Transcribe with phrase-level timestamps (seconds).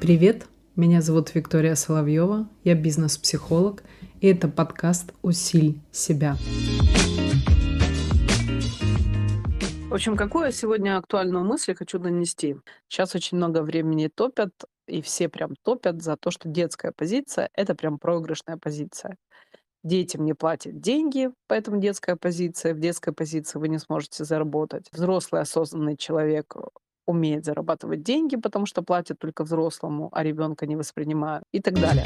[0.00, 3.82] Привет, меня зовут Виктория Соловьева, я бизнес-психолог,
[4.20, 6.36] и это подкаст «Усиль себя».
[9.88, 12.56] В общем, какую сегодня актуальную мысль хочу донести?
[12.88, 14.52] Сейчас очень много времени топят,
[14.86, 19.16] и все прям топят за то, что детская позиция— это прям проигрышная позиция.
[19.88, 22.74] Детям не платят деньги, поэтому детская позиция.
[22.74, 24.86] В детской позиции вы не сможете заработать.
[24.92, 26.54] Взрослый осознанный человек
[27.06, 32.04] умеет зарабатывать деньги, потому что платят только взрослому, а ребенка не воспринимают и так далее.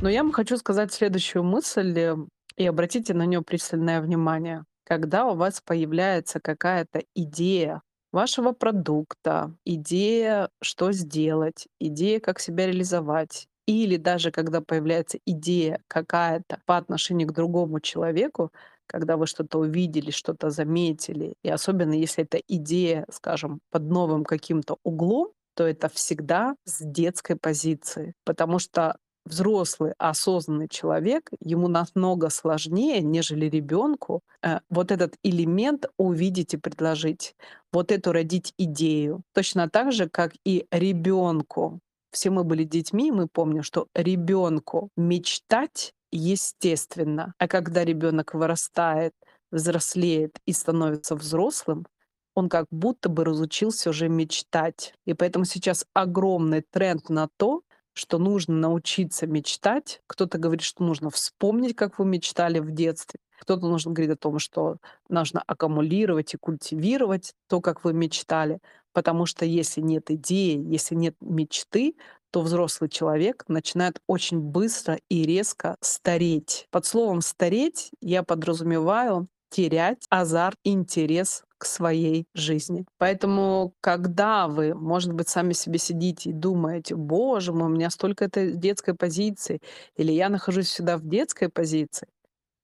[0.00, 2.16] Но я вам хочу сказать следующую мысль, э,
[2.56, 10.48] и обратите на нее пристальное внимание когда у вас появляется какая-то идея вашего продукта, идея,
[10.60, 17.32] что сделать, идея, как себя реализовать, или даже когда появляется идея какая-то по отношению к
[17.32, 18.52] другому человеку,
[18.86, 24.78] когда вы что-то увидели, что-то заметили, и особенно если эта идея, скажем, под новым каким-то
[24.82, 33.00] углом, то это всегда с детской позиции, потому что взрослый, осознанный человек, ему намного сложнее,
[33.02, 37.34] нежели ребенку, э, вот этот элемент увидеть и предложить,
[37.72, 39.22] вот эту родить идею.
[39.34, 41.80] Точно так же, как и ребенку.
[42.10, 49.12] Все мы были детьми, мы помним, что ребенку мечтать естественно, а когда ребенок вырастает,
[49.52, 51.86] взрослеет и становится взрослым,
[52.34, 54.94] он как будто бы разучился уже мечтать.
[55.04, 60.00] И поэтому сейчас огромный тренд на то, что нужно научиться мечтать.
[60.06, 63.18] Кто-то говорит, что нужно вспомнить, как вы мечтали в детстве.
[63.40, 64.76] Кто-то нужно говорить о том, что
[65.08, 68.60] нужно аккумулировать и культивировать то, как вы мечтали.
[68.92, 71.94] Потому что если нет идеи, если нет мечты,
[72.30, 76.66] то взрослый человек начинает очень быстро и резко стареть.
[76.70, 82.86] Под словом «стареть» я подразумеваю терять азарт, интерес к своей жизни.
[82.98, 88.24] Поэтому, когда вы, может быть, сами себе сидите и думаете, боже мой, у меня столько
[88.24, 89.60] этой детской позиции,
[89.96, 92.08] или я нахожусь всегда в детской позиции,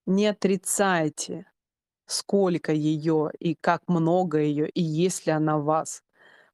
[0.06, 1.46] не отрицайте,
[2.06, 6.02] сколько ее и как много ее, и есть ли она в вас.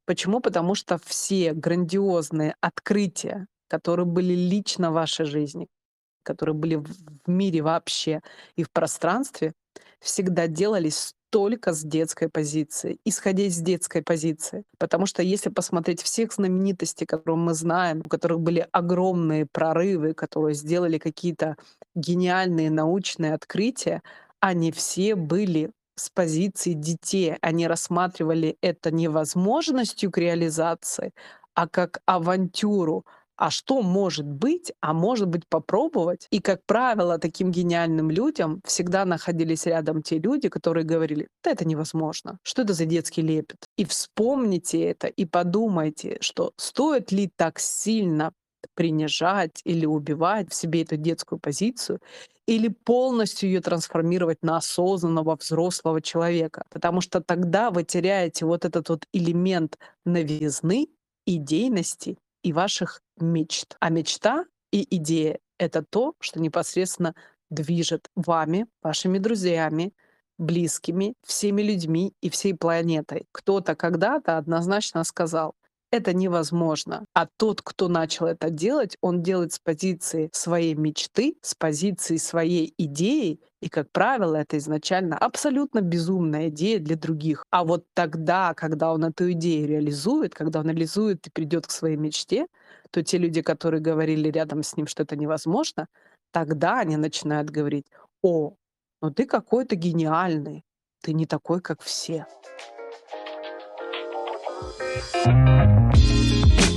[0.06, 0.40] Почему?
[0.40, 5.68] Потому что все грандиозные открытия, которые были лично в вашей жизни,
[6.22, 6.88] которые были в
[7.26, 8.20] мире вообще
[8.56, 9.54] и в пространстве,
[10.00, 14.64] всегда делались только с детской позиции, исходя из детской позиции.
[14.78, 20.54] Потому что если посмотреть всех знаменитостей, которые мы знаем, у которых были огромные прорывы, которые
[20.54, 21.56] сделали какие-то
[21.94, 24.02] гениальные научные открытия,
[24.40, 27.36] они все были с позиции детей.
[27.40, 31.12] Они рассматривали это не возможностью к реализации,
[31.54, 33.06] а как авантюру,
[33.36, 36.26] а что может быть, а может быть попробовать.
[36.30, 41.64] И, как правило, таким гениальным людям всегда находились рядом те люди, которые говорили, да это
[41.64, 43.66] невозможно, что это за детский лепет.
[43.76, 48.32] И вспомните это и подумайте, что стоит ли так сильно
[48.74, 52.00] принижать или убивать в себе эту детскую позицию,
[52.46, 56.64] или полностью ее трансформировать на осознанного взрослого человека.
[56.70, 60.88] Потому что тогда вы теряете вот этот вот элемент новизны,
[61.26, 63.76] идейности и ваших мечт.
[63.80, 67.14] А мечта и идея— это то, что непосредственно
[67.50, 69.92] движет вами, вашими друзьями,
[70.38, 73.26] близкими, всеми людьми и всей планетой.
[73.32, 75.54] Кто-то когда-то однозначно сказал,
[75.92, 77.04] это невозможно.
[77.14, 82.74] А тот, кто начал это делать, он делает с позиции своей мечты, с позиции своей
[82.78, 87.44] идеи, и, как правило, это изначально абсолютно безумная идея для других.
[87.50, 91.96] А вот тогда, когда он эту идею реализует, когда он реализует и придет к своей
[91.96, 92.46] мечте,
[92.90, 95.86] то те люди, которые говорили рядом с ним, что это невозможно,
[96.32, 97.86] тогда они начинают говорить,
[98.22, 98.54] о,
[99.02, 100.64] ну ты какой-то гениальный,
[101.02, 102.26] ты не такой, как все.
[105.24, 106.71] Thank you